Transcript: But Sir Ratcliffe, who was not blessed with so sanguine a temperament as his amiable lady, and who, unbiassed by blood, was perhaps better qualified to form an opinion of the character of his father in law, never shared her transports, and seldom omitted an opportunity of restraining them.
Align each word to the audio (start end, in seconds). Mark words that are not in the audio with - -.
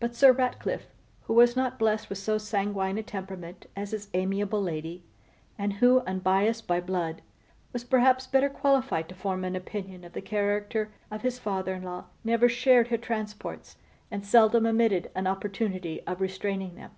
But 0.00 0.14
Sir 0.14 0.32
Ratcliffe, 0.32 0.90
who 1.22 1.32
was 1.32 1.56
not 1.56 1.78
blessed 1.78 2.10
with 2.10 2.18
so 2.18 2.36
sanguine 2.36 2.98
a 2.98 3.02
temperament 3.02 3.64
as 3.74 3.92
his 3.92 4.10
amiable 4.12 4.60
lady, 4.60 5.02
and 5.56 5.72
who, 5.72 6.00
unbiassed 6.06 6.66
by 6.66 6.78
blood, 6.78 7.22
was 7.72 7.82
perhaps 7.82 8.26
better 8.26 8.50
qualified 8.50 9.08
to 9.08 9.14
form 9.14 9.44
an 9.44 9.56
opinion 9.56 10.04
of 10.04 10.12
the 10.12 10.20
character 10.20 10.92
of 11.10 11.22
his 11.22 11.38
father 11.38 11.72
in 11.72 11.84
law, 11.84 12.04
never 12.22 12.50
shared 12.50 12.88
her 12.88 12.98
transports, 12.98 13.78
and 14.10 14.26
seldom 14.26 14.66
omitted 14.66 15.10
an 15.14 15.26
opportunity 15.26 16.02
of 16.06 16.20
restraining 16.20 16.74
them. 16.74 16.90